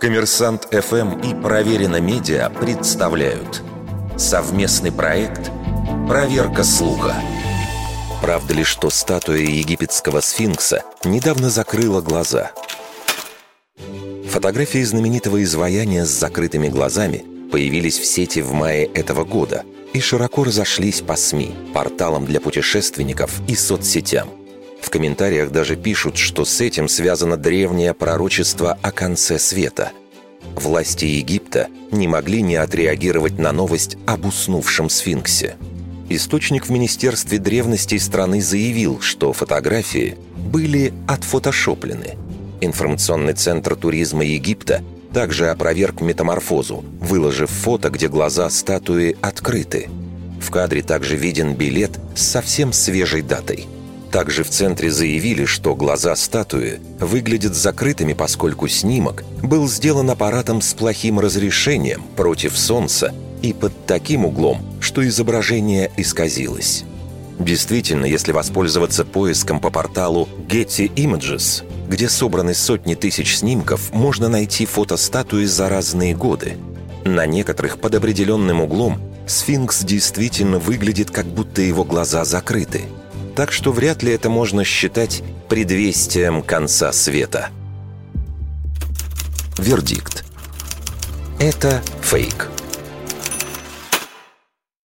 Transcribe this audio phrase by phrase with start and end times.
[0.00, 3.62] Коммерсант ФМ и Проверено Медиа представляют
[4.18, 5.50] совместный проект
[6.06, 7.14] «Проверка слуха».
[8.20, 12.52] Правда ли, что статуя египетского сфинкса недавно закрыла глаза?
[14.28, 20.44] Фотографии знаменитого изваяния с закрытыми глазами появились в сети в мае этого года и широко
[20.44, 24.28] разошлись по СМИ, порталам для путешественников и соцсетям.
[24.80, 29.92] В комментариях даже пишут, что с этим связано древнее пророчество о конце света.
[30.54, 35.56] Власти Египта не могли не отреагировать на новость об уснувшем сфинксе.
[36.08, 42.16] Источник в Министерстве древностей страны заявил, что фотографии были отфотошоплены.
[42.60, 49.88] Информационный центр туризма Египта также опроверг метаморфозу, выложив фото, где глаза статуи открыты.
[50.40, 53.66] В кадре также виден билет с совсем свежей датой–
[54.16, 60.72] также в центре заявили, что глаза статуи выглядят закрытыми, поскольку снимок был сделан аппаратом с
[60.72, 66.84] плохим разрешением против солнца и под таким углом, что изображение исказилось.
[67.38, 74.64] Действительно, если воспользоваться поиском по порталу Getty Images, где собраны сотни тысяч снимков, можно найти
[74.64, 76.56] фото статуи за разные годы.
[77.04, 82.84] На некоторых под определенным углом сфинкс действительно выглядит, как будто его глаза закрыты–
[83.36, 87.50] так что вряд ли это можно считать предвестием конца света.
[89.58, 90.24] Вердикт.
[91.38, 92.48] Это фейк.